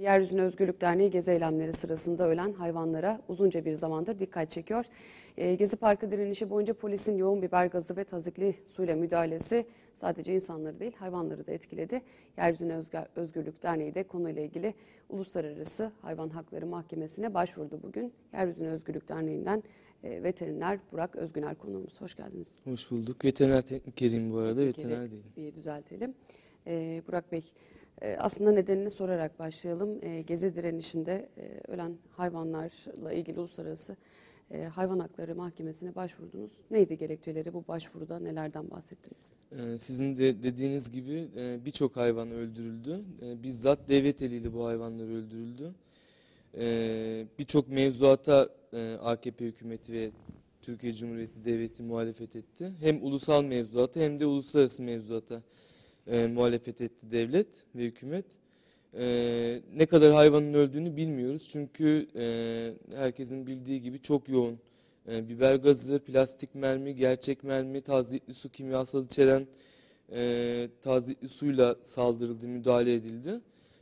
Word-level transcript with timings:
Yeryüzüne 0.00 0.42
Özgürlük 0.42 0.80
Derneği 0.80 1.10
gezi 1.10 1.30
eylemleri 1.30 1.72
sırasında 1.72 2.28
ölen 2.28 2.52
hayvanlara 2.52 3.20
uzunca 3.28 3.64
bir 3.64 3.72
zamandır 3.72 4.18
dikkat 4.18 4.50
çekiyor. 4.50 4.84
E, 5.36 5.54
gezi 5.54 5.76
Parkı 5.76 6.10
direnişi 6.10 6.50
boyunca 6.50 6.74
polisin 6.74 7.16
yoğun 7.16 7.42
biber 7.42 7.66
gazı 7.66 7.96
ve 7.96 8.04
tazikli 8.04 8.54
suyla 8.64 8.96
müdahalesi 8.96 9.66
sadece 9.92 10.34
insanları 10.34 10.78
değil 10.78 10.92
hayvanları 10.96 11.46
da 11.46 11.52
etkiledi. 11.52 12.02
Yeryüzüne 12.38 12.80
Özgürlük 13.16 13.62
Derneği 13.62 13.94
de 13.94 14.02
konuyla 14.02 14.42
ilgili 14.42 14.74
Uluslararası 15.08 15.92
Hayvan 16.02 16.28
Hakları 16.28 16.66
Mahkemesi'ne 16.66 17.34
başvurdu 17.34 17.80
bugün. 17.82 18.12
Yeryüzüne 18.32 18.68
Özgürlük 18.68 19.08
Derneği'nden 19.08 19.62
e, 20.04 20.22
veteriner 20.22 20.78
Burak 20.92 21.16
Özgüner 21.16 21.54
konuğumuz. 21.54 22.00
Hoş 22.00 22.14
geldiniz. 22.14 22.58
Hoş 22.64 22.90
bulduk. 22.90 23.24
Veteriner 23.24 23.62
teknikeriyim 23.62 24.32
bu 24.32 24.38
arada. 24.38 24.60
Veteriner 24.60 25.10
değilim. 25.10 25.24
İyi 25.36 25.54
düzeltelim. 25.54 26.14
E, 26.66 27.02
Burak 27.08 27.32
Bey 27.32 27.40
ee, 27.40 27.79
aslında 28.18 28.52
nedenini 28.52 28.90
sorarak 28.90 29.38
başlayalım. 29.38 29.98
Ee, 30.02 30.20
gezi 30.20 30.56
direnişinde 30.56 31.28
e, 31.36 31.72
ölen 31.72 31.96
hayvanlarla 32.10 33.12
ilgili 33.12 33.40
uluslararası 33.40 33.96
e, 34.50 34.64
hayvan 34.64 34.98
hakları 34.98 35.34
mahkemesine 35.34 35.94
başvurdunuz. 35.94 36.52
Neydi 36.70 36.98
gerekçeleri 36.98 37.52
bu 37.52 37.64
başvuruda 37.68 38.18
nelerden 38.18 38.70
bahsettiniz? 38.70 39.30
Ee, 39.52 39.78
sizin 39.78 40.16
de 40.16 40.42
dediğiniz 40.42 40.90
gibi 40.90 41.28
e, 41.36 41.64
birçok 41.64 41.96
hayvan 41.96 42.30
öldürüldü. 42.30 43.04
Bizzat 43.42 43.88
devlet 43.88 44.22
eliyle 44.22 44.52
bu 44.52 44.66
hayvanlar 44.66 45.04
öldürüldü. 45.04 45.74
Birçok 47.38 47.68
mevzuata 47.68 48.48
AKP 49.02 49.44
hükümeti 49.44 49.92
ve 49.92 50.10
Türkiye 50.62 50.92
Cumhuriyeti 50.92 51.44
Devleti 51.44 51.82
muhalefet 51.82 52.36
etti. 52.36 52.72
Hem 52.80 53.04
ulusal 53.04 53.44
mevzuata 53.44 54.00
hem 54.00 54.20
de 54.20 54.26
uluslararası 54.26 54.82
mevzuata 54.82 55.42
e, 56.06 56.26
muhalefet 56.26 56.80
etti 56.80 57.10
devlet 57.10 57.48
ve 57.74 57.84
hükümet. 57.84 58.24
E, 58.98 59.60
ne 59.76 59.86
kadar 59.86 60.12
hayvanın 60.12 60.54
öldüğünü 60.54 60.96
bilmiyoruz. 60.96 61.48
Çünkü 61.52 62.06
e, 62.16 62.72
herkesin 62.96 63.46
bildiği 63.46 63.82
gibi 63.82 64.02
çok 64.02 64.28
yoğun 64.28 64.58
e, 65.08 65.28
biber 65.28 65.54
gazı, 65.54 65.98
plastik 65.98 66.54
mermi, 66.54 66.94
gerçek 66.94 67.44
mermi, 67.44 67.80
tazikli 67.80 68.34
su 68.34 68.48
kimyasal 68.48 69.04
içeren 69.04 69.46
e, 70.12 70.68
tazikli 70.82 71.28
suyla 71.28 71.76
saldırıldı, 71.82 72.48
müdahale 72.48 72.94
edildi. 72.94 73.40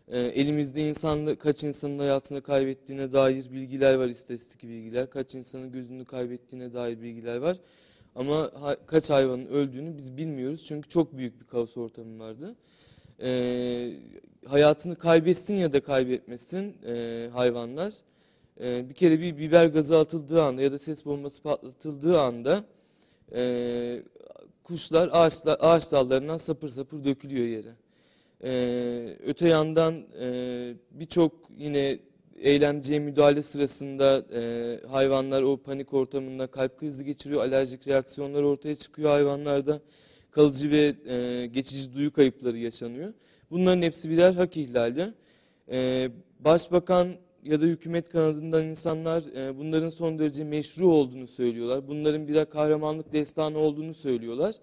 E, 0.09 0.21
elimizde 0.21 0.89
insan, 0.89 1.35
kaç 1.35 1.65
insanın 1.65 1.99
hayatını 1.99 2.43
kaybettiğine 2.43 3.13
dair 3.13 3.53
bilgiler 3.53 3.95
var, 3.95 4.09
istatistik 4.09 4.63
bilgiler. 4.63 5.11
Kaç 5.11 5.35
insanın 5.35 5.73
gözünü 5.73 6.05
kaybettiğine 6.05 6.73
dair 6.73 7.03
bilgiler 7.03 7.37
var. 7.37 7.57
Ama 8.19 8.51
ha, 8.61 8.77
kaç 8.87 9.11
hayvanın 9.11 9.47
öldüğünü 9.47 9.97
biz 9.97 10.17
bilmiyoruz. 10.17 10.65
Çünkü 10.67 10.89
çok 10.89 11.17
büyük 11.17 11.41
bir 11.41 11.47
kaos 11.47 11.77
ortamı 11.77 12.19
vardı. 12.19 12.55
E, 13.23 13.91
hayatını 14.47 14.97
kaybetsin 14.97 15.55
ya 15.55 15.73
da 15.73 15.81
kaybetmesin 15.81 16.77
e, 16.87 17.29
hayvanlar. 17.33 17.95
E, 18.61 18.89
bir 18.89 18.95
kere 18.95 19.21
bir 19.21 19.39
biber 19.39 19.67
gazı 19.67 19.99
atıldığı 19.99 20.43
anda 20.43 20.63
ya 20.63 20.73
da 20.73 20.79
ses 20.79 21.05
bombası 21.05 21.43
patlatıldığı 21.43 22.21
anda 22.21 22.65
e, 23.35 24.03
kuşlar 24.65 25.09
ağaçlar, 25.13 25.57
ağaç 25.61 25.93
dallarından 25.93 26.37
sapır 26.37 26.69
sapır 26.69 27.05
dökülüyor 27.05 27.47
yere. 27.47 27.73
E, 28.45 29.17
öte 29.27 29.49
yandan 29.49 30.05
e, 30.21 30.75
birçok 30.91 31.33
yine 31.59 31.99
eylemciye 32.41 32.99
müdahale 32.99 33.43
sırasında 33.43 34.23
e, 34.35 34.41
hayvanlar 34.87 35.43
o 35.43 35.57
panik 35.57 35.95
ortamında 35.95 36.47
kalp 36.47 36.79
krizi 36.79 37.05
geçiriyor, 37.05 37.41
alerjik 37.41 37.89
reaksiyonlar 37.89 38.43
ortaya 38.43 38.75
çıkıyor 38.75 39.11
hayvanlarda. 39.11 39.81
Kalıcı 40.31 40.71
ve 40.71 40.95
e, 41.09 41.47
geçici 41.47 41.95
duyu 41.95 42.13
kayıpları 42.13 42.59
yaşanıyor. 42.59 43.13
Bunların 43.51 43.83
hepsi 43.83 44.11
birer 44.11 44.33
hak 44.33 44.57
ihlali. 44.57 45.05
E, 45.71 46.09
başbakan 46.41 47.09
ya 47.45 47.61
da 47.61 47.65
hükümet 47.65 48.09
kanadından 48.09 48.67
insanlar 48.67 49.23
e, 49.37 49.59
bunların 49.59 49.89
son 49.89 50.19
derece 50.19 50.45
meşru 50.45 50.89
olduğunu 50.89 51.27
söylüyorlar. 51.27 51.89
Bunların 51.89 52.29
birer 52.29 52.51
kahramanlık 52.51 53.13
destanı 53.13 53.59
olduğunu 53.59 53.95
söylüyorlar. 53.95 54.55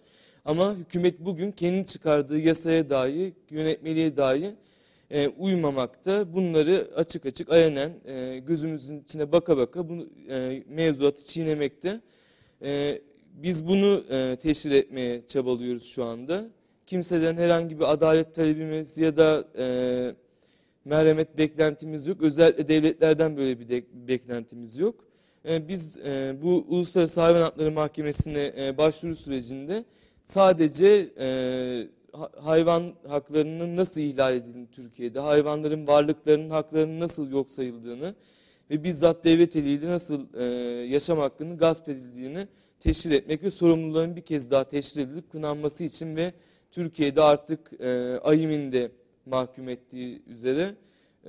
Ama 0.46 0.74
hükümet 0.74 1.20
bugün 1.20 1.52
kendi 1.52 1.86
çıkardığı 1.86 2.40
yasaya 2.40 2.90
dahi, 2.90 3.34
yönetmeliğe 3.50 4.16
dahi 4.16 4.56
e, 5.12 5.28
uymamakta. 5.28 6.34
Bunları 6.34 6.88
açık 6.96 7.26
açık 7.26 7.52
ayanen 7.52 7.92
e, 8.06 8.40
gözümüzün 8.48 9.00
içine 9.00 9.32
baka 9.32 9.58
baka 9.58 9.90
bu 9.90 10.08
e, 10.30 10.64
mevzuatı 10.70 11.28
çiğnemekte. 11.28 12.02
E, 12.62 13.02
biz 13.34 13.68
bunu 13.68 14.04
e, 14.12 14.36
teşhir 14.36 14.72
etmeye 14.72 15.22
çabalıyoruz 15.28 15.86
şu 15.86 16.04
anda. 16.04 16.46
Kimseden 16.88 17.38
herhangi 17.38 17.80
bir 17.80 17.94
adalet 17.94 18.36
talebimiz 18.36 18.98
ya 18.98 19.18
da 19.18 19.48
e, 19.58 19.66
merhamet 20.86 21.38
beklentimiz 21.38 22.08
yok. 22.08 22.22
Özellikle 22.22 22.68
devletlerden 22.68 23.38
böyle 23.38 23.60
bir 23.60 23.70
de, 23.70 23.84
beklentimiz 23.94 24.78
yok. 24.78 25.06
E, 25.50 25.68
biz 25.68 25.98
e, 25.98 26.36
bu 26.42 26.66
Uluslararası 26.68 27.22
Hayvan 27.22 27.42
Hakları 27.42 27.72
Mahkemesi'ne 27.72 28.54
e, 28.58 28.78
başvuru 28.78 29.16
sürecinde 29.16 29.86
sadece 30.24 31.10
e, 31.20 31.28
hayvan 32.42 32.94
haklarının 33.08 33.76
nasıl 33.76 34.02
ihlal 34.02 34.34
edildiğini 34.34 34.72
Türkiye'de, 34.72 35.20
hayvanların 35.20 35.88
varlıklarının 35.88 36.50
haklarının 36.50 37.00
nasıl 37.00 37.32
yok 37.32 37.52
sayıldığını 37.52 38.16
ve 38.70 38.84
bizzat 38.84 39.24
devlet 39.26 39.56
eliyle 39.56 39.88
nasıl 39.88 40.26
e, 40.34 40.44
yaşam 40.88 41.20
hakkının 41.20 41.58
gasp 41.58 41.90
edildiğini 41.90 42.48
teşhir 42.80 43.12
etmek 43.12 43.44
ve 43.44 43.52
sorumluların 43.52 44.16
bir 44.16 44.22
kez 44.22 44.52
daha 44.52 44.64
teşhir 44.64 45.02
edilip 45.02 45.32
kınanması 45.32 45.84
için 45.84 46.16
ve 46.16 46.34
Türkiye'de 46.72 47.22
artık 47.22 47.72
e, 47.80 48.20
AYİM'in 48.24 48.72
de 48.72 48.92
mahkum 49.26 49.70
ettiği 49.70 50.24
üzere 50.28 50.76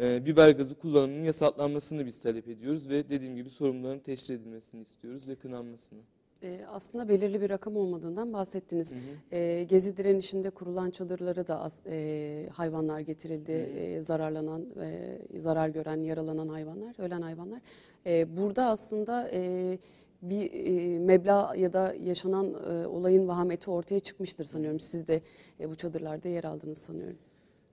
e, 0.01 0.27
biber 0.27 0.51
gazı 0.51 0.75
kullanımının 0.75 1.25
yasaklanmasını 1.25 2.07
biz 2.07 2.21
talep 2.21 2.49
ediyoruz 2.49 2.89
ve 2.89 3.09
dediğim 3.09 3.37
gibi 3.37 3.51
sorumluların 3.51 3.99
teşhir 3.99 4.35
edilmesini 4.35 4.81
istiyoruz 4.81 5.29
ve 5.29 5.35
kınanmasını. 5.35 6.01
E, 6.43 6.61
aslında 6.69 7.09
belirli 7.09 7.41
bir 7.41 7.51
rakam 7.51 7.77
olmadığından 7.77 8.33
bahsettiniz. 8.33 8.95
Hı 8.95 8.97
hı. 8.97 9.37
E, 9.37 9.65
gezi 9.65 9.97
direnişinde 9.97 10.51
kurulan 10.51 10.91
çadırları 10.91 11.49
da 11.49 11.69
e, 11.87 12.49
hayvanlar 12.53 13.01
getirildi. 13.01 13.53
E, 13.53 14.03
zararlanan, 14.03 14.67
e, 14.81 15.19
zarar 15.39 15.69
gören, 15.69 16.03
yaralanan 16.03 16.49
hayvanlar, 16.49 16.95
ölen 16.99 17.23
hayvanlar. 17.23 17.61
E, 18.07 18.37
burada 18.37 18.65
aslında 18.65 19.29
e, 19.33 19.79
bir 20.23 20.53
e, 20.53 20.99
meblağ 20.99 21.55
ya 21.57 21.73
da 21.73 21.95
yaşanan 21.95 22.55
e, 22.55 22.87
olayın 22.87 23.29
vahameti 23.29 23.71
ortaya 23.71 24.01
çıkmıştır 24.01 24.45
sanıyorum. 24.45 24.81
Siz 24.81 25.09
de 25.09 25.21
e, 25.61 25.71
bu 25.71 25.75
çadırlarda 25.75 26.29
yer 26.29 26.45
aldınız 26.45 26.79
sanıyorum. 26.79 27.19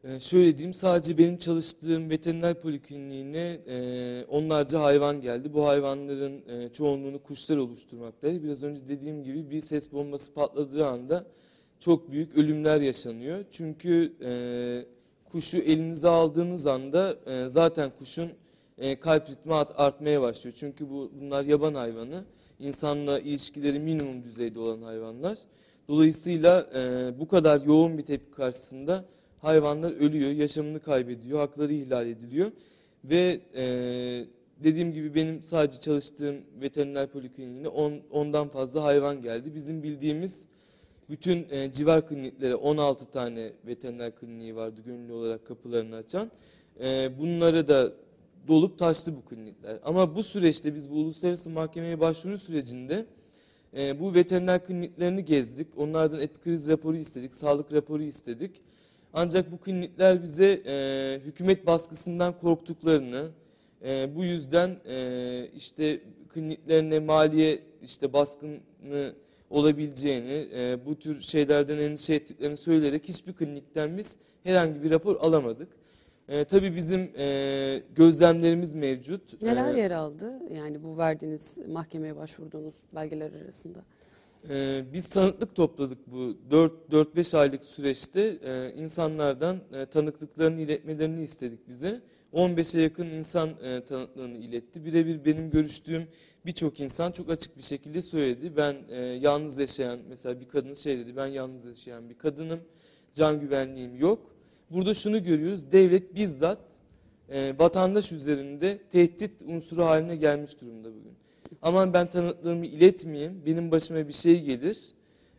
Ee, 0.04 0.20
şöyle 0.20 0.58
diyeyim 0.58 0.74
sadece 0.74 1.18
benim 1.18 1.38
çalıştığım 1.38 2.10
veteriner 2.10 2.62
polikliniğine 2.62 3.60
e, 3.68 4.26
onlarca 4.30 4.82
hayvan 4.82 5.22
geldi. 5.22 5.54
Bu 5.54 5.68
hayvanların 5.68 6.42
e, 6.48 6.70
çoğunluğunu 6.70 7.24
kuşlar 7.24 7.58
oluşturmaktaydı. 7.58 8.44
Biraz 8.44 8.64
önce 8.64 8.88
dediğim 8.88 9.24
gibi 9.24 9.50
bir 9.50 9.62
ses 9.62 9.92
bombası 9.92 10.34
patladığı 10.34 10.88
anda 10.88 11.26
çok 11.80 12.12
büyük 12.12 12.38
ölümler 12.38 12.82
yaşanıyor. 12.82 13.46
Çünkü 13.52 14.14
e, 14.24 14.32
kuşu 15.32 15.58
elinize 15.58 16.08
aldığınız 16.08 16.68
anda 16.68 17.16
e, 17.26 17.50
zaten 17.50 17.92
kuşun 18.00 18.30
e, 18.78 19.00
kalp 19.00 19.30
ritmi 19.30 19.54
artmaya 19.54 20.22
başlıyor. 20.22 20.56
Çünkü 20.60 20.90
bu 20.90 21.12
bunlar 21.22 21.44
yaban 21.44 21.74
hayvanı. 21.74 22.24
İnsanla 22.60 23.20
ilişkileri 23.20 23.80
minimum 23.80 24.24
düzeyde 24.24 24.60
olan 24.60 24.82
hayvanlar. 24.82 25.38
Dolayısıyla 25.88 26.70
e, 26.76 27.14
bu 27.20 27.28
kadar 27.28 27.62
yoğun 27.62 27.98
bir 27.98 28.06
tepki 28.06 28.32
karşısında 28.32 29.06
hayvanlar 29.44 29.92
ölüyor, 29.92 30.32
yaşamını 30.32 30.80
kaybediyor, 30.80 31.40
hakları 31.40 31.74
ihlal 31.74 32.08
ediliyor. 32.08 32.52
Ve 33.04 33.40
e, 33.56 33.66
dediğim 34.64 34.94
gibi 34.94 35.16
benim 35.16 35.42
sadece 35.42 35.80
çalıştığım 35.80 36.36
veteriner 36.62 37.08
polikliniğine 37.08 37.68
on, 37.68 37.94
ondan 38.12 38.48
fazla 38.48 38.84
hayvan 38.84 39.22
geldi. 39.22 39.56
Bizim 39.56 39.84
bildiğimiz 39.84 40.46
bütün 41.10 41.48
e, 41.50 41.72
civar 41.72 42.08
kliniklere 42.08 42.56
16 42.56 43.06
tane 43.06 43.52
veteriner 43.68 44.16
kliniği 44.16 44.56
vardı 44.56 44.82
gönüllü 44.86 45.14
olarak 45.14 45.46
kapılarını 45.46 45.96
açan. 45.96 46.32
E, 46.84 47.10
bunları 47.20 47.68
da 47.68 47.94
dolup 48.48 48.80
taştı 48.80 49.16
bu 49.16 49.22
klinikler. 49.22 49.78
Ama 49.84 50.16
bu 50.16 50.24
süreçte 50.24 50.76
biz 50.76 50.92
bu 50.92 50.96
uluslararası 50.96 51.50
mahkemeye 51.50 52.00
başvuru 52.00 52.38
sürecinde 52.38 53.06
e, 53.78 54.00
bu 54.00 54.14
veteriner 54.14 54.66
kliniklerini 54.66 55.26
gezdik. 55.26 55.68
Onlardan 55.78 56.22
epikriz 56.22 56.68
raporu 56.68 56.98
istedik, 56.98 57.34
sağlık 57.34 57.74
raporu 57.74 58.04
istedik. 58.04 58.52
Ancak 59.14 59.52
bu 59.52 59.58
klinikler 59.58 60.24
bize 60.24 60.62
e, 60.66 61.20
hükümet 61.26 61.66
baskısından 61.66 62.38
korktuklarını, 62.38 63.30
e, 63.86 64.16
bu 64.16 64.24
yüzden 64.24 64.78
e, 64.90 65.48
işte 65.56 66.00
kliniklerine 66.34 67.00
maliye 67.00 67.60
işte 67.84 68.14
baskını 68.14 69.14
olabileceğini, 69.50 70.48
e, 70.56 70.86
bu 70.86 71.00
tür 71.00 71.22
şeylerden 71.22 71.78
endişe 71.78 72.14
ettiklerini 72.14 72.58
söyleyerek 72.58 73.08
hiçbir 73.08 73.34
klinikten 73.34 73.98
biz 73.98 74.16
herhangi 74.44 74.84
bir 74.84 74.92
rapor 74.92 75.16
alamadık. 75.16 75.68
E, 76.30 76.44
tabii 76.44 76.76
bizim 76.76 77.12
e, 77.18 77.82
gözlemlerimiz 77.96 78.74
mevcut. 78.74 79.42
Neler 79.42 79.76
e, 79.76 79.80
yer 79.80 79.92
aldı? 79.92 80.34
Yani 80.54 80.84
bu 80.84 80.98
verdiğiniz 80.98 81.58
mahkemeye 81.68 82.16
başvurduğunuz 82.16 82.74
belgeler 82.96 83.32
arasında. 83.44 83.80
Ee, 84.50 84.84
biz 84.94 85.10
tanıklık 85.10 85.56
topladık 85.56 85.98
bu 86.08 86.38
4-5 86.52 87.38
aylık 87.38 87.64
süreçte. 87.64 88.38
Ee, 88.44 88.72
insanlardan 88.76 89.60
e, 89.74 89.86
tanıklıklarını 89.86 90.62
iletmelerini 90.62 91.24
istedik 91.24 91.70
bize. 91.70 92.02
15'e 92.34 92.82
yakın 92.82 93.08
insan 93.08 93.50
e, 93.50 93.82
tanıklığını 93.82 94.38
iletti. 94.38 94.86
Birebir 94.86 95.26
benim 95.26 95.50
görüştüğüm 95.50 96.08
birçok 96.46 96.80
insan 96.80 97.12
çok 97.12 97.30
açık 97.30 97.58
bir 97.58 97.64
şekilde 97.64 98.02
söyledi. 98.02 98.58
Ben 98.58 98.76
e, 98.90 99.00
yalnız 99.00 99.58
yaşayan 99.58 100.00
mesela 100.10 100.40
bir 100.40 100.48
kadın 100.48 100.74
şey 100.74 100.98
dedi 100.98 101.16
ben 101.16 101.28
yalnız 101.28 101.66
yaşayan 101.66 102.10
bir 102.10 102.18
kadınım. 102.18 102.60
Can 103.14 103.40
güvenliğim 103.40 103.96
yok. 103.96 104.36
Burada 104.70 104.94
şunu 104.94 105.24
görüyoruz. 105.24 105.72
Devlet 105.72 106.16
bizzat 106.16 106.60
e, 107.30 107.54
vatandaş 107.60 108.12
üzerinde 108.12 108.78
tehdit 108.92 109.42
unsuru 109.42 109.86
haline 109.86 110.16
gelmiş 110.16 110.62
durumda 110.62 110.90
bugün. 110.90 111.23
Aman 111.62 111.94
ben 111.94 112.10
tanıklığımı 112.10 112.66
iletmeyeyim, 112.66 113.42
benim 113.46 113.72
başıma 113.72 114.08
bir 114.08 114.14
şey 114.14 114.42
gelir 114.44 114.92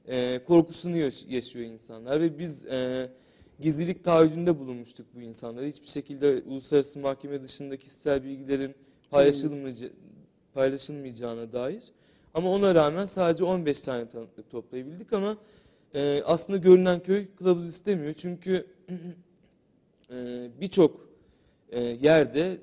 e, 0.08 0.40
korkusunu 0.46 0.96
yaş- 0.96 1.26
yaşıyor 1.28 1.66
insanlar 1.66 2.20
ve 2.20 2.38
biz 2.38 2.66
e, 2.66 3.11
gizlilik 3.61 4.05
taahhüdünde 4.05 4.58
bulunmuştuk 4.58 5.06
bu 5.14 5.20
insanlara. 5.20 5.64
Hiçbir 5.66 5.87
şekilde 5.87 6.43
uluslararası 6.46 6.99
mahkeme 6.99 7.43
dışında 7.43 7.76
kişisel 7.76 8.25
bilgilerin 8.25 8.75
paylaşılmayaca- 9.12 9.90
paylaşılmayacağına 10.55 11.52
dair. 11.52 11.84
Ama 12.34 12.50
ona 12.50 12.75
rağmen 12.75 13.06
sadece 13.06 13.44
15 13.44 13.81
tane 13.81 14.08
tanıklık 14.08 14.50
toplayabildik 14.50 15.12
ama 15.12 15.37
e, 15.94 16.22
aslında 16.26 16.58
görünen 16.58 17.02
köy 17.02 17.26
kılavuz 17.37 17.66
istemiyor. 17.69 18.12
Çünkü 18.14 18.66
e, 20.11 20.49
birçok 20.61 21.08
e, 21.70 21.81
yerde 21.81 22.56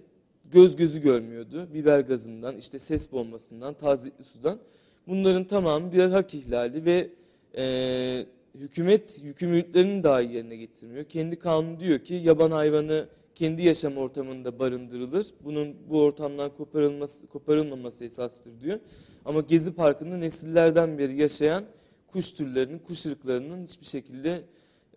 göz 0.51 0.75
gözü 0.75 1.01
görmüyordu. 1.01 1.67
Biber 1.73 1.99
gazından, 1.99 2.57
işte 2.57 2.79
ses 2.79 3.11
bombasından, 3.11 3.73
tazikli 3.73 4.23
sudan. 4.23 4.59
Bunların 5.07 5.43
tamamı 5.43 5.91
birer 5.91 6.09
hak 6.09 6.35
ihlali 6.35 6.85
ve 6.85 7.09
e, 7.57 8.25
hükümet 8.55 9.19
yükümlülüklerini 9.23 10.03
dahi 10.03 10.33
yerine 10.33 10.55
getirmiyor. 10.55 11.03
Kendi 11.05 11.39
kanunu 11.39 11.79
diyor 11.79 11.99
ki 11.99 12.13
yaban 12.13 12.51
hayvanı 12.51 13.07
kendi 13.35 13.61
yaşam 13.63 13.97
ortamında 13.97 14.59
barındırılır. 14.59 15.27
Bunun 15.43 15.75
bu 15.89 16.01
ortamdan 16.01 16.51
koparılması, 16.57 17.27
koparılmaması 17.27 18.03
esastır 18.03 18.51
diyor. 18.61 18.79
Ama 19.25 19.41
Gezi 19.41 19.73
Parkı'nda 19.73 20.17
nesillerden 20.17 20.97
beri 20.97 21.17
yaşayan 21.17 21.63
kuş 22.07 22.31
türlerinin, 22.31 22.79
kuş 22.79 23.05
ırklarının 23.05 23.63
hiçbir 23.63 23.85
şekilde 23.85 24.41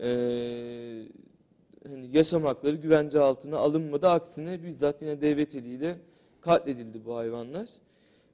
e, 0.00 0.08
hani 1.88 2.16
yaşam 2.16 2.44
hakları 2.44 2.76
güvence 2.76 3.20
altına 3.20 3.58
alınmadı. 3.58 4.08
Aksine 4.08 4.62
bizzat 4.62 5.02
yine 5.02 5.20
devlet 5.20 5.54
eliyle 5.54 5.94
katledildi 6.40 7.04
bu 7.04 7.16
hayvanlar. 7.16 7.68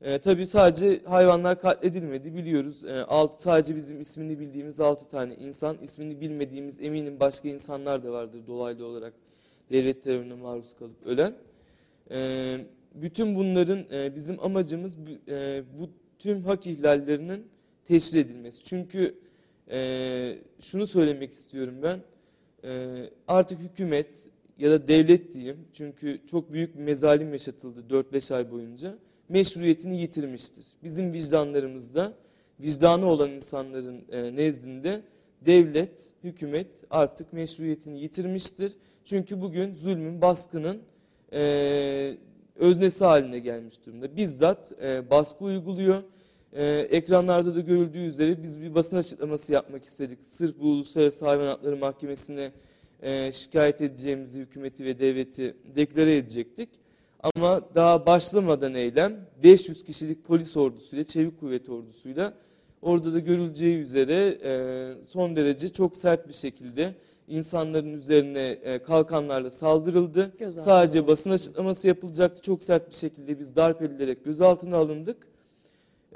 E, 0.02 0.18
tabii 0.18 0.46
sadece 0.46 1.00
hayvanlar 1.04 1.60
katledilmedi 1.60 2.34
biliyoruz. 2.34 2.84
E, 2.84 3.02
altı, 3.02 3.42
sadece 3.42 3.76
bizim 3.76 4.00
ismini 4.00 4.38
bildiğimiz 4.38 4.80
6 4.80 5.08
tane 5.08 5.34
insan, 5.34 5.76
ismini 5.82 6.20
bilmediğimiz 6.20 6.80
eminim 6.80 7.20
başka 7.20 7.48
insanlar 7.48 8.04
da 8.04 8.12
vardır 8.12 8.46
dolaylı 8.46 8.86
olarak 8.86 9.12
devlet 9.70 10.02
terörüne 10.02 10.34
maruz 10.34 10.74
kalıp 10.78 11.06
ölen. 11.06 11.34
E, 12.10 12.56
bütün 12.94 13.34
bunların 13.34 13.84
e, 13.92 14.14
bizim 14.14 14.44
amacımız 14.44 14.92
e, 15.28 15.62
bu 15.78 15.90
tüm 16.18 16.44
hak 16.44 16.66
ihlallerinin 16.66 17.46
teşhir 17.84 18.20
edilmesi. 18.20 18.64
Çünkü 18.64 19.14
e, 19.70 20.38
şunu 20.60 20.86
söylemek 20.86 21.32
istiyorum 21.32 21.74
ben. 21.82 22.00
E, 22.64 22.70
artık 23.28 23.60
hükümet 23.60 24.28
ya 24.58 24.70
da 24.70 24.88
devlet 24.88 25.32
diyeyim 25.32 25.58
çünkü 25.72 26.20
çok 26.30 26.52
büyük 26.52 26.78
bir 26.78 26.82
mezalim 26.82 27.32
yaşatıldı 27.32 27.80
4-5 27.90 28.34
ay 28.34 28.50
boyunca 28.50 28.98
meşruiyetini 29.28 30.00
yitirmiştir. 30.00 30.66
Bizim 30.82 31.12
vicdanlarımızda 31.12 32.12
vicdanı 32.60 33.06
olan 33.06 33.30
insanların 33.30 34.04
e, 34.12 34.36
nezdinde 34.36 35.00
devlet, 35.46 36.12
hükümet 36.24 36.84
artık 36.90 37.32
meşruiyetini 37.32 38.00
yitirmiştir. 38.00 38.72
Çünkü 39.04 39.40
bugün 39.40 39.74
zulmün, 39.74 40.20
baskının 40.20 40.78
e, 41.32 42.16
öznesi 42.56 43.04
haline 43.04 43.38
gelmiş 43.38 43.86
durumda. 43.86 44.16
Bizzat 44.16 44.72
e, 44.82 45.10
baskı 45.10 45.44
uyguluyor. 45.44 46.02
E, 46.52 46.64
ekranlarda 46.90 47.54
da 47.54 47.60
görüldüğü 47.60 47.98
üzere 47.98 48.42
biz 48.42 48.60
bir 48.60 48.74
basın 48.74 48.96
açıklaması 48.96 49.52
yapmak 49.52 49.84
istedik. 49.84 50.18
Sırf 50.24 50.60
bu 50.60 50.66
Uluslararası 50.66 51.26
Hayvan 51.26 51.46
Hakları 51.46 51.76
Mahkemesi'ne 51.76 52.52
e, 53.02 53.32
şikayet 53.32 53.80
edeceğimizi 53.80 54.40
hükümeti 54.40 54.84
ve 54.84 54.98
devleti 54.98 55.54
deklare 55.76 56.16
edecektik. 56.16 56.68
Ama 57.34 57.60
daha 57.74 58.06
başlamadan 58.06 58.74
eylem 58.74 59.26
500 59.42 59.84
kişilik 59.84 60.24
polis 60.24 60.56
ordusuyla, 60.56 61.04
çevik 61.04 61.40
kuvvet 61.40 61.68
ordusuyla 61.68 62.32
orada 62.82 63.12
da 63.12 63.18
görüleceği 63.18 63.78
üzere 63.78 64.38
e, 64.44 65.04
son 65.04 65.36
derece 65.36 65.68
çok 65.68 65.96
sert 65.96 66.28
bir 66.28 66.32
şekilde 66.32 66.94
insanların 67.28 67.92
üzerine 67.92 68.48
e, 68.48 68.78
kalkanlarla 68.78 69.50
saldırıldı. 69.50 70.32
Gözaltı 70.38 70.64
Sadece 70.64 71.06
basın 71.06 71.30
açıklaması 71.30 71.88
yapılacaktı. 71.88 72.42
Çok 72.42 72.62
sert 72.62 72.90
bir 72.90 72.96
şekilde 72.96 73.38
biz 73.38 73.56
darp 73.56 73.82
edilerek 73.82 74.24
gözaltına 74.24 74.76
alındık. 74.76 75.29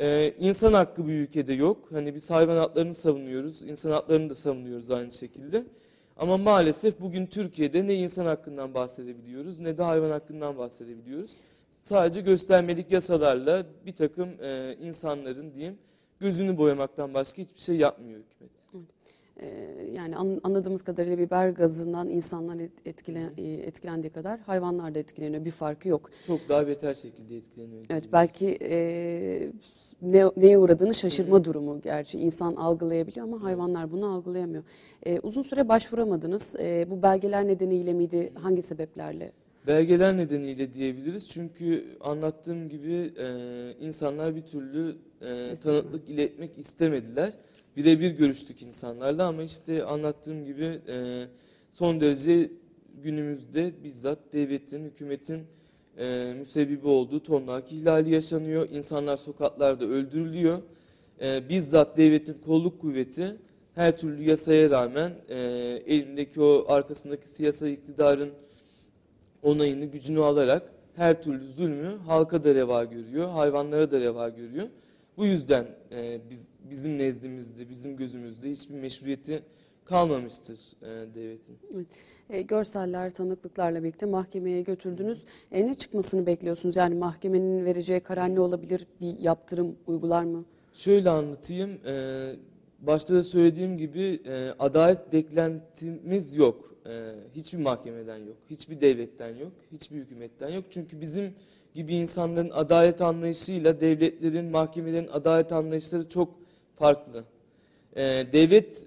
Ee, 0.00 0.34
insan 0.38 0.72
hakkı 0.72 1.04
bu 1.04 1.10
ülkede 1.10 1.52
yok. 1.52 1.88
Hani 1.92 2.14
biz 2.14 2.30
hayvan 2.30 2.56
haklarını 2.56 2.94
savunuyoruz, 2.94 3.62
insan 3.62 3.90
haklarını 3.90 4.30
da 4.30 4.34
savunuyoruz 4.34 4.90
aynı 4.90 5.10
şekilde. 5.10 5.64
Ama 6.16 6.36
maalesef 6.36 7.00
bugün 7.00 7.26
Türkiye'de 7.26 7.86
ne 7.86 7.94
insan 7.94 8.26
hakkından 8.26 8.74
bahsedebiliyoruz 8.74 9.60
ne 9.60 9.78
de 9.78 9.82
hayvan 9.82 10.10
hakkından 10.10 10.58
bahsedebiliyoruz. 10.58 11.36
Sadece 11.78 12.20
göstermelik 12.20 12.92
yasalarla 12.92 13.66
bir 13.86 13.92
takım 13.92 14.28
e, 14.42 14.76
insanların 14.82 15.54
diyeyim 15.54 15.78
gözünü 16.20 16.58
boyamaktan 16.58 17.14
başka 17.14 17.42
hiçbir 17.42 17.60
şey 17.60 17.76
yapmıyor 17.76 18.20
hükümet. 18.20 18.52
Ee, 18.74 18.78
yani 19.92 20.16
an- 20.16 20.40
anladığımız 20.44 20.82
kadarıyla 20.82 21.18
biber 21.18 21.48
gazından 21.48 22.08
insanlar 22.08 22.58
et- 22.58 22.72
etkile, 22.86 23.30
e, 23.38 23.42
etkilendiği 23.52 24.10
kadar 24.12 24.40
hayvanlar 24.40 24.94
da 24.94 24.98
etkileniyor. 24.98 25.44
Bir 25.44 25.50
farkı 25.50 25.88
yok. 25.88 26.10
Çok 26.26 26.48
daha 26.48 26.66
beter 26.66 26.94
şekilde 26.94 27.36
etkileniyor. 27.36 27.84
Evet 27.90 28.04
belki 28.12 28.58
e, 28.62 28.76
ne, 30.02 30.24
neye 30.36 30.58
uğradığını 30.58 30.94
şaşırma 30.94 31.44
durumu 31.44 31.80
gerçi 31.80 32.18
insan 32.18 32.56
algılayabiliyor 32.56 33.26
ama 33.26 33.42
hayvanlar 33.42 33.92
bunu 33.92 34.06
algılayamıyor. 34.14 34.62
E, 35.06 35.20
uzun 35.20 35.42
süre 35.42 35.68
başvuramadınız. 35.68 36.56
E, 36.60 36.86
bu 36.90 37.02
belgeler 37.02 37.46
nedeniyle 37.46 37.92
miydi? 37.92 38.32
Hangi 38.34 38.62
sebeplerle? 38.62 39.32
Belgeler 39.66 40.16
nedeniyle 40.16 40.72
diyebiliriz. 40.72 41.28
Çünkü 41.28 41.84
anlattığım 42.00 42.68
gibi 42.68 43.12
e, 43.18 43.26
insanlar 43.80 44.36
bir 44.36 44.42
türlü 44.42 44.96
e, 45.22 45.54
tanıklık 45.62 46.08
iletmek 46.08 46.58
istemediler. 46.58 47.32
Birebir 47.76 48.10
görüştük 48.10 48.62
insanlarla 48.62 49.26
ama 49.26 49.42
işte 49.42 49.84
anlattığım 49.84 50.44
gibi 50.44 50.80
e, 50.88 51.24
son 51.70 52.00
derece 52.00 52.50
günümüzde 53.02 53.72
bizzat 53.84 54.18
devletin, 54.32 54.84
hükümetin 54.84 55.42
e, 55.98 56.34
müsebbibi 56.38 56.88
olduğu 56.88 57.22
tonla 57.22 57.54
hak 57.54 57.72
ihlali 57.72 58.10
yaşanıyor. 58.10 58.68
İnsanlar 58.72 59.16
sokaklarda 59.16 59.84
öldürülüyor. 59.84 60.58
E, 61.20 61.48
bizzat 61.48 61.96
devletin 61.96 62.36
kolluk 62.44 62.80
kuvveti 62.80 63.36
her 63.74 63.96
türlü 63.96 64.22
yasaya 64.22 64.70
rağmen 64.70 65.12
e, 65.28 65.38
elindeki 65.86 66.40
o 66.40 66.64
arkasındaki 66.68 67.28
siyasal 67.28 67.68
iktidarın 67.68 68.30
onayını, 69.42 69.84
gücünü 69.84 70.20
alarak 70.20 70.62
her 70.96 71.22
türlü 71.22 71.44
zulmü 71.44 71.98
halka 72.06 72.44
da 72.44 72.54
reva 72.54 72.84
görüyor, 72.84 73.30
hayvanlara 73.30 73.90
da 73.90 74.00
reva 74.00 74.28
görüyor. 74.28 74.66
Bu 75.16 75.26
yüzden 75.26 75.66
e, 75.92 76.20
biz 76.30 76.50
bizim 76.70 76.98
nezdimizde, 76.98 77.68
bizim 77.68 77.96
gözümüzde 77.96 78.50
hiçbir 78.50 78.74
meşruiyeti 78.74 79.42
kalmamıştır 79.84 80.58
e, 80.82 81.14
devletin. 81.14 81.58
E, 82.30 82.42
görseller, 82.42 83.10
tanıklıklarla 83.10 83.82
birlikte 83.82 84.06
mahkemeye 84.06 84.62
götürdünüz. 84.62 85.24
E, 85.52 85.66
ne 85.66 85.74
çıkmasını 85.74 86.26
bekliyorsunuz? 86.26 86.76
Yani 86.76 86.94
mahkemenin 86.94 87.64
vereceği 87.64 88.00
karar 88.00 88.34
ne 88.34 88.40
olabilir? 88.40 88.86
Bir 89.00 89.18
yaptırım 89.18 89.76
uygular 89.86 90.24
mı? 90.24 90.44
Şöyle 90.72 91.10
anlatayım, 91.10 91.70
e, 91.86 92.24
başta 92.80 93.14
da 93.14 93.22
söylediğim 93.22 93.78
gibi 93.78 94.20
e, 94.26 94.50
adalet 94.58 95.12
beklentimiz 95.12 96.36
yok. 96.36 96.74
E, 96.86 97.14
hiçbir 97.34 97.58
mahkemeden 97.58 98.16
yok, 98.18 98.36
hiçbir 98.50 98.80
devletten 98.80 99.36
yok, 99.36 99.52
hiçbir 99.72 99.96
hükümetten 99.96 100.48
yok. 100.48 100.64
Çünkü 100.70 101.00
bizim 101.00 101.34
gibi 101.74 101.94
insanların 101.94 102.50
adalet 102.50 103.00
anlayışıyla 103.00 103.80
devletlerin, 103.80 104.50
mahkemelerin 104.50 105.08
adalet 105.12 105.52
anlayışları 105.52 106.08
çok 106.08 106.34
farklı. 106.76 107.24
E, 107.96 108.02
devlet 108.32 108.86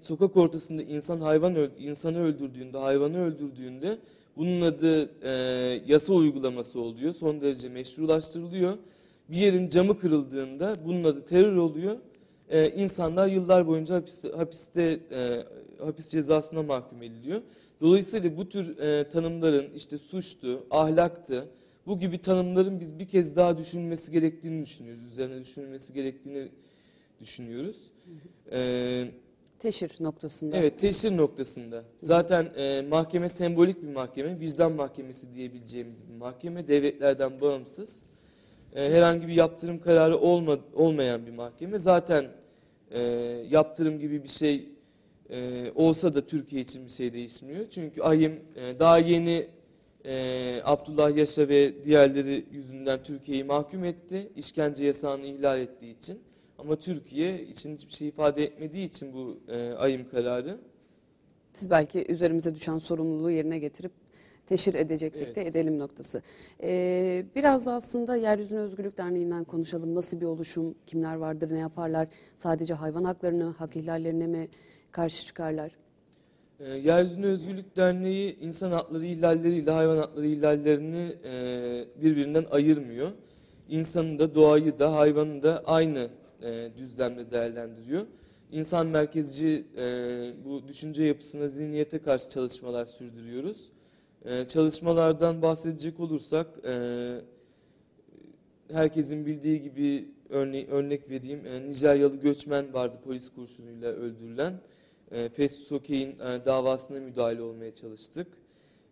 sokak 0.00 0.36
ortasında 0.36 0.82
insan 0.82 1.20
hayvan 1.20 1.70
insanı 1.78 2.22
öldürdüğünde, 2.22 2.78
hayvanı 2.78 3.24
öldürdüğünde 3.24 3.98
bunun 4.36 4.60
adı 4.60 5.10
e, 5.22 5.30
yasa 5.86 6.12
uygulaması 6.12 6.80
oluyor. 6.80 7.14
Son 7.14 7.40
derece 7.40 7.68
meşrulaştırılıyor. 7.68 8.72
Bir 9.28 9.36
yerin 9.36 9.68
camı 9.68 9.98
kırıldığında 9.98 10.74
bunun 10.84 11.04
adı 11.04 11.24
terör 11.24 11.56
oluyor. 11.56 11.96
E, 12.48 12.70
insanlar 12.70 13.28
yıllar 13.28 13.66
boyunca 13.66 13.94
hapiste, 13.94 14.28
hapiste 14.28 14.98
e, 15.10 15.44
hapis 15.84 16.10
cezasına 16.10 16.62
mahkum 16.62 17.02
ediliyor. 17.02 17.40
Dolayısıyla 17.80 18.36
bu 18.36 18.48
tür 18.48 18.78
e, 18.78 19.08
tanımların 19.08 19.66
işte 19.74 19.98
suçtu, 19.98 20.66
ahlaktı, 20.70 21.48
bu 21.86 21.98
gibi 21.98 22.18
tanımların 22.18 22.80
biz 22.80 22.98
bir 22.98 23.08
kez 23.08 23.36
daha 23.36 23.58
düşünülmesi 23.58 24.12
gerektiğini 24.12 24.64
düşünüyoruz. 24.64 25.02
Üzerine 25.06 25.40
düşünülmesi 25.40 25.92
gerektiğini 25.92 26.48
düşünüyoruz. 27.20 27.76
E, 28.52 29.04
Teşhir 29.58 29.90
noktasında. 30.00 30.56
Evet, 30.56 30.78
teşhir 30.78 31.16
noktasında. 31.16 31.84
Zaten 32.02 32.52
e, 32.56 32.82
mahkeme 32.88 33.28
sembolik 33.28 33.82
bir 33.82 33.88
mahkeme, 33.88 34.40
vicdan 34.40 34.72
mahkemesi 34.72 35.32
diyebileceğimiz 35.32 36.08
bir 36.08 36.14
mahkeme, 36.14 36.68
devletlerden 36.68 37.40
bağımsız. 37.40 38.02
E, 38.74 38.90
herhangi 38.90 39.28
bir 39.28 39.32
yaptırım 39.32 39.80
kararı 39.80 40.16
olma, 40.18 40.58
olmayan 40.74 41.26
bir 41.26 41.30
mahkeme. 41.32 41.78
Zaten 41.78 42.26
e, 42.90 43.00
yaptırım 43.50 43.98
gibi 43.98 44.22
bir 44.22 44.28
şey 44.28 44.68
e, 45.30 45.70
olsa 45.74 46.14
da 46.14 46.26
Türkiye 46.26 46.62
için 46.62 46.84
bir 46.86 46.90
şey 46.90 47.12
değişmiyor. 47.12 47.66
Çünkü 47.70 48.02
AYİM 48.02 48.32
e, 48.32 48.78
daha 48.78 48.98
yeni 48.98 49.46
e, 50.04 50.60
Abdullah 50.64 51.16
Yaşa 51.16 51.48
ve 51.48 51.84
diğerleri 51.84 52.44
yüzünden 52.52 53.02
Türkiye'yi 53.02 53.44
mahkum 53.44 53.84
etti. 53.84 54.28
İşkence 54.36 54.84
yasağını 54.84 55.26
ihlal 55.26 55.60
ettiği 55.60 55.98
için. 55.98 56.20
Ama 56.58 56.76
Türkiye 56.76 57.42
için 57.42 57.74
hiçbir 57.74 57.92
şey 57.92 58.08
ifade 58.08 58.44
etmediği 58.44 58.88
için 58.88 59.12
bu 59.12 59.38
e, 59.52 59.72
AYİM 59.72 60.08
kararı. 60.08 60.58
Siz 61.52 61.70
belki 61.70 62.06
üzerimize 62.08 62.54
düşen 62.54 62.78
sorumluluğu 62.78 63.30
yerine 63.30 63.58
getirip 63.58 63.92
teşhir 64.46 64.74
edeceksek 64.74 65.36
de 65.36 65.42
Evet. 65.42 65.56
edelim 65.56 65.78
noktası. 65.78 66.22
Ee, 66.62 67.24
biraz 67.36 67.66
da 67.66 67.72
aslında 67.74 68.16
Yeryüzüne 68.16 68.58
Özgürlük 68.58 68.98
Derneği'nden 68.98 69.44
konuşalım. 69.44 69.94
Nasıl 69.94 70.20
bir 70.20 70.26
oluşum, 70.26 70.74
kimler 70.86 71.14
vardır, 71.14 71.50
ne 71.52 71.58
yaparlar? 71.58 72.08
Sadece 72.36 72.74
hayvan 72.74 73.04
haklarını, 73.04 73.44
hak 73.44 73.76
ihlallerine 73.76 74.26
mi 74.26 74.48
karşı 74.92 75.26
çıkarlar? 75.26 75.76
E, 76.60 76.70
Yeryüzüne 76.70 77.26
Özgürlük 77.26 77.76
Derneği 77.76 78.38
insan 78.40 78.72
hakları 78.72 79.06
ihlalleriyle 79.06 79.70
hayvan 79.70 79.96
hakları 79.96 80.26
ihlallerini 80.26 81.12
e, 81.24 81.84
birbirinden 82.02 82.46
ayırmıyor. 82.50 83.08
İnsanı 83.68 84.18
da 84.18 84.34
doğayı 84.34 84.78
da 84.78 84.96
hayvanı 84.96 85.42
da 85.42 85.62
aynı 85.66 86.08
e, 86.42 86.68
düzlemde 86.78 87.30
değerlendiriyor. 87.30 88.02
İnsan 88.52 88.86
merkezci 88.86 89.64
e, 89.76 89.84
bu 90.44 90.68
düşünce 90.68 91.02
yapısına, 91.04 91.48
zihniyete 91.48 91.98
karşı 91.98 92.30
çalışmalar 92.30 92.86
sürdürüyoruz. 92.86 93.70
E, 94.24 94.44
çalışmalardan 94.44 95.42
bahsedecek 95.42 96.00
olursak 96.00 96.46
e, 96.68 97.14
herkesin 98.72 99.26
bildiği 99.26 99.62
gibi 99.62 100.08
örne 100.28 100.66
örnek 100.66 101.10
vereyim. 101.10 101.46
E, 101.46 101.68
Nijeryalı 101.68 102.16
göçmen 102.16 102.74
vardı 102.74 102.96
polis 103.04 103.30
kurşunuyla 103.34 103.88
öldürülen. 103.88 104.54
E, 105.12 105.28
Festus 105.28 105.72
Okey'in 105.72 106.10
e, 106.10 106.44
davasına 106.44 107.00
müdahale 107.00 107.42
olmaya 107.42 107.74
çalıştık. 107.74 108.26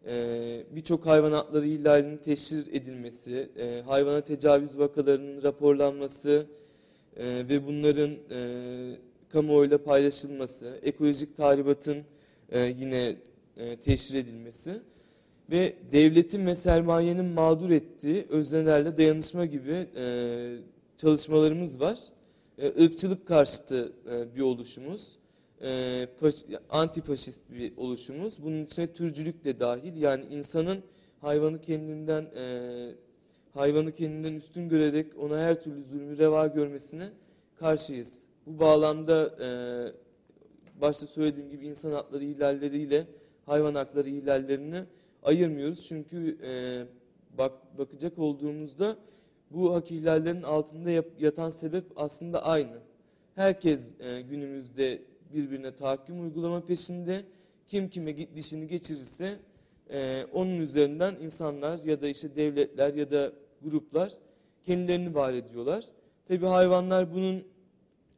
E, 0.06 0.62
Birçok 0.70 1.06
hayvan 1.06 1.32
hakları 1.32 1.66
ihlalinin 1.66 2.16
teşhir 2.16 2.66
edilmesi, 2.72 3.48
hayvana 3.86 4.20
tecavüz 4.20 4.78
vakalarının 4.78 5.42
raporlanması 5.42 6.46
ve 7.18 7.66
bunların 7.66 8.10
kamuoyuyla 9.28 9.78
paylaşılması, 9.78 10.78
ekolojik 10.82 11.36
tahribatın 11.36 12.02
yine 12.78 13.16
teşhir 13.84 14.14
edilmesi 14.18 14.72
ve 15.50 15.76
devletin 15.92 16.46
ve 16.46 16.54
sermayenin 16.54 17.24
mağdur 17.24 17.70
ettiği 17.70 18.26
öznelerle 18.30 18.96
dayanışma 18.96 19.46
gibi 19.46 19.86
çalışmalarımız 20.96 21.80
var. 21.80 21.98
Irkçılık 22.58 23.26
karşıtı 23.26 23.92
bir 24.36 24.40
oluşumuz. 24.40 25.18
E, 25.62 25.68
faş- 26.20 26.58
antifaşist 26.70 27.50
bir 27.50 27.76
oluşumuz. 27.76 28.42
Bunun 28.42 28.64
içine 28.64 28.92
türcülük 28.92 29.44
de 29.44 29.60
dahil. 29.60 29.96
Yani 30.02 30.24
insanın 30.30 30.82
hayvanı 31.20 31.60
kendinden 31.60 32.22
e, 32.36 32.44
hayvanı 33.54 33.92
kendinden 33.94 34.34
üstün 34.34 34.68
görerek 34.68 35.06
ona 35.18 35.38
her 35.38 35.60
türlü 35.60 35.84
zulmü 35.84 36.18
reva 36.18 36.46
görmesine 36.46 37.08
karşıyız. 37.56 38.26
Bu 38.46 38.58
bağlamda 38.58 39.36
e, 39.44 39.48
başta 40.80 41.06
söylediğim 41.06 41.50
gibi 41.50 41.66
insan 41.66 41.92
hakları 41.92 42.24
ihlalleriyle 42.24 43.06
hayvan 43.46 43.74
hakları 43.74 44.08
ihlallerini 44.10 44.82
ayırmıyoruz. 45.22 45.86
Çünkü 45.88 46.38
e, 46.44 46.82
bak 47.38 47.78
bakacak 47.78 48.18
olduğumuzda 48.18 48.96
bu 49.50 49.74
hak 49.74 49.90
ihlallerinin 49.90 50.42
altında 50.42 50.90
yap- 50.90 51.20
yatan 51.20 51.50
sebep 51.50 51.84
aslında 51.96 52.44
aynı. 52.44 52.78
Herkes 53.34 53.94
e, 54.00 54.20
günümüzde 54.20 55.02
birbirine 55.34 55.74
tahakküm 55.74 56.22
uygulama 56.22 56.66
peşinde. 56.66 57.24
Kim 57.66 57.88
kime 57.88 58.36
dişini 58.36 58.66
geçirirse 58.66 59.38
e, 59.90 60.26
onun 60.32 60.56
üzerinden 60.56 61.16
insanlar 61.20 61.78
ya 61.78 62.00
da 62.00 62.08
işte 62.08 62.36
devletler 62.36 62.94
ya 62.94 63.10
da 63.10 63.32
gruplar 63.62 64.12
kendilerini 64.62 65.14
var 65.14 65.32
ediyorlar. 65.32 65.84
Tabii 66.28 66.46
hayvanlar 66.46 67.14
bunun 67.14 67.44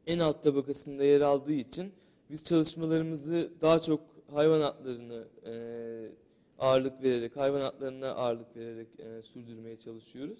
en 0.07 0.19
alt 0.19 0.43
tabakasında 0.43 1.03
yer 1.03 1.21
aldığı 1.21 1.53
için 1.53 1.91
biz 2.29 2.43
çalışmalarımızı 2.43 3.51
daha 3.61 3.79
çok 3.79 4.01
hayvan 4.33 4.61
haklarını 4.61 5.27
e, 5.45 5.53
ağırlık 6.59 7.03
vererek, 7.03 7.37
hayvan 7.37 7.61
haklarına 7.61 8.09
ağırlık 8.09 8.57
vererek 8.57 8.87
e, 8.99 9.21
sürdürmeye 9.21 9.75
çalışıyoruz. 9.75 10.39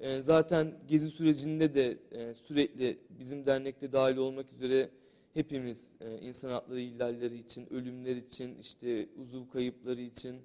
E, 0.00 0.22
zaten 0.22 0.74
gezi 0.88 1.10
sürecinde 1.10 1.74
de 1.74 1.98
e, 2.12 2.34
sürekli 2.34 2.98
bizim 3.18 3.46
dernekte 3.46 3.92
dahil 3.92 4.16
olmak 4.16 4.52
üzere 4.52 4.88
hepimiz 5.34 5.94
e, 6.00 6.18
insan 6.18 6.50
hakları 6.50 6.80
ihlalleri 6.80 7.36
için, 7.36 7.72
ölümler 7.72 8.16
için, 8.16 8.58
işte 8.58 9.08
uzuv 9.16 9.48
kayıpları 9.48 10.00
için, 10.00 10.36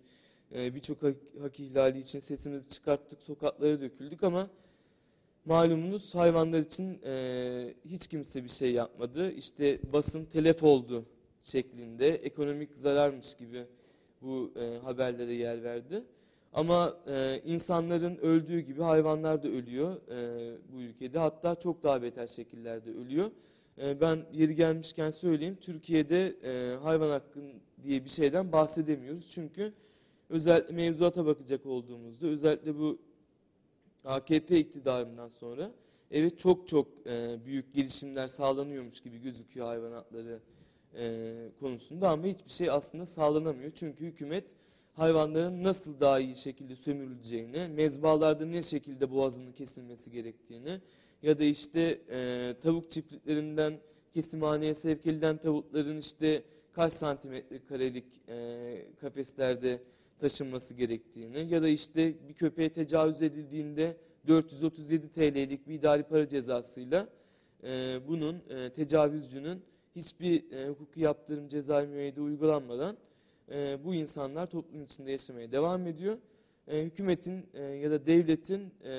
e, 0.56 0.76
birçok 0.76 1.04
hak, 1.04 1.16
hak 1.42 1.60
ihlali 1.60 2.00
için 2.00 2.20
sesimizi 2.20 2.70
çıkarttık, 2.70 3.22
sokaklara 3.22 3.82
döküldük 3.82 4.24
ama 4.24 4.50
malumunuz 5.46 6.16
hayvanlar 6.16 6.60
için 6.60 7.02
e, 7.06 7.74
hiç 7.86 8.08
kimse 8.08 8.44
bir 8.44 8.50
şey 8.50 8.72
yapmadı. 8.72 9.32
İşte 9.32 9.80
basın 9.94 10.26
telef 10.26 10.64
oldu 10.64 11.06
şeklinde 11.42 12.08
ekonomik 12.08 12.76
zararmış 12.76 13.36
gibi 13.36 13.66
bu 14.22 14.52
e, 14.60 14.78
haberlere 14.84 15.34
yer 15.34 15.64
verdi. 15.64 16.04
Ama 16.54 16.94
e, 17.08 17.42
insanların 17.46 18.18
öldüğü 18.18 18.60
gibi 18.60 18.82
hayvanlar 18.82 19.44
da 19.44 19.48
ölüyor 19.48 19.94
e, 19.94 20.58
bu 20.74 20.82
ülkede. 20.82 21.20
Hatta 21.20 21.56
çok 21.56 21.84
daha 21.84 22.02
beter 22.02 22.28
şekillerde 22.28 22.92
ölüyor. 22.92 23.32
E, 23.82 24.02
ben 24.02 24.26
yeri 24.34 24.56
gelmişken 24.56 25.12
söyleyeyim. 25.12 25.58
Türkiye'de 25.62 26.36
e, 26.44 26.76
hayvan 26.76 27.10
hakkı 27.10 27.40
diye 27.84 28.04
bir 28.06 28.10
şeyden 28.10 28.52
bahsedemiyoruz. 28.52 29.28
Çünkü 29.30 29.74
özellikle 30.30 30.74
mevzuata 30.74 31.26
bakacak 31.26 31.66
olduğumuzda 31.66 32.28
özellikle 32.28 32.80
bu 32.80 33.00
AKP 34.06 34.60
iktidarından 34.60 35.30
sonra 35.30 35.72
evet 36.12 36.40
çok 36.40 36.68
çok 36.68 36.88
e, 37.08 37.38
büyük 37.46 37.74
gelişimler 37.74 38.28
sağlanıyormuş 38.28 39.00
gibi 39.00 39.22
gözüküyor 39.22 39.68
hayvan 39.68 39.92
hakları 39.92 40.40
e, 40.98 41.34
konusunda 41.60 42.10
ama 42.10 42.26
hiçbir 42.26 42.52
şey 42.52 42.70
aslında 42.70 43.06
sağlanamıyor. 43.06 43.72
Çünkü 43.76 44.06
hükümet 44.06 44.56
hayvanların 44.94 45.64
nasıl 45.64 46.00
daha 46.00 46.20
iyi 46.20 46.36
şekilde 46.36 46.76
sömürüleceğini, 46.76 47.68
mezbalarda 47.68 48.46
ne 48.46 48.62
şekilde 48.62 49.12
boğazının 49.12 49.52
kesilmesi 49.52 50.12
gerektiğini 50.12 50.82
ya 51.22 51.40
da 51.40 51.44
işte 51.44 52.02
e, 52.10 52.54
tavuk 52.62 52.92
çiftliklerinden 52.92 53.80
kesimhaneye 54.12 54.74
sevk 54.74 55.06
edilen 55.06 55.38
tavukların 55.38 55.98
işte 55.98 56.44
kaç 56.72 56.94
santimetre 56.94 57.66
karelik 57.66 58.06
e, 58.28 58.88
kafeslerde 59.02 59.82
taşınması 60.20 60.74
gerektiğini 60.74 61.54
ya 61.54 61.62
da 61.64 61.68
işte 61.68 62.14
bir 62.28 62.34
köpeğe 62.34 62.70
tecavüz 62.70 63.22
edildiğinde 63.22 63.98
437 64.28 65.12
TL'lik 65.12 65.68
bir 65.68 65.74
idari 65.74 66.04
para 66.04 66.28
cezasıyla 66.28 67.08
e, 67.64 68.00
bunun 68.08 68.42
e, 68.50 68.70
tecavüzcünün 68.70 69.62
hiçbir 69.96 70.52
e, 70.52 70.70
hukuki 70.70 71.00
yaptırım 71.02 71.48
cezai 71.48 71.88
müeyyide 71.88 72.22
uygulanmadan 72.22 72.98
e, 73.52 73.78
bu 73.86 73.96
insanlar 73.96 74.50
toplum 74.50 74.84
içinde 74.84 75.12
yaşamaya 75.12 75.52
devam 75.52 75.88
ediyor. 75.88 76.18
E, 76.68 76.84
hükümetin 76.84 77.46
e, 77.54 77.62
ya 77.64 77.92
da 77.92 78.06
devletin 78.06 78.74
e, 78.84 78.94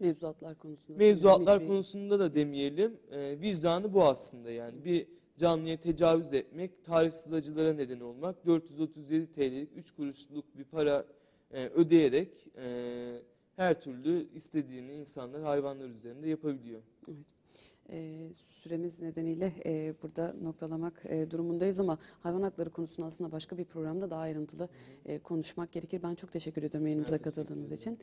Mevzuatlar 0.00 0.58
konusunda. 0.58 0.98
mevzuatlar 0.98 1.66
konusunda 1.66 2.18
da 2.18 2.34
demeyelim. 2.34 2.96
E, 3.10 3.40
vicdanı 3.40 3.94
bu 3.94 4.04
aslında 4.04 4.50
yani. 4.50 4.84
Bir 4.84 5.06
canlıya 5.36 5.76
tecavüz 5.76 6.32
etmek, 6.32 6.84
tarifsiz 6.84 7.32
acılara 7.32 7.72
neden 7.72 8.00
olmak, 8.00 8.46
437 8.46 9.32
TL'lik 9.32 9.68
3 9.76 9.90
kuruşluk 9.90 10.58
bir 10.58 10.64
para 10.64 11.06
e, 11.52 11.66
ödeyerek 11.66 12.46
e, 12.56 13.22
her 13.56 13.80
türlü 13.80 14.28
istediğini 14.34 14.92
insanlar 14.92 15.42
hayvanlar 15.42 15.88
üzerinde 15.88 16.28
yapabiliyor. 16.28 16.80
Ee, 17.92 18.28
süremiz 18.62 19.02
nedeniyle 19.02 19.52
e, 19.64 19.94
burada 20.02 20.34
noktalamak 20.42 21.02
e, 21.04 21.30
durumundayız 21.30 21.80
ama 21.80 21.98
hayvan 22.22 22.42
hakları 22.42 22.70
konusunu 22.70 23.06
aslında 23.06 23.32
başka 23.32 23.58
bir 23.58 23.64
programda 23.64 24.10
daha 24.10 24.20
ayrıntılı 24.20 24.68
e, 25.06 25.18
konuşmak 25.18 25.72
gerekir. 25.72 26.02
Ben 26.02 26.14
çok 26.14 26.32
teşekkür 26.32 26.62
ediyorum 26.62 26.86
yayınımıza 26.86 27.18
katıldığınız 27.18 27.72
ederim. 27.72 27.76
için. 27.76 27.98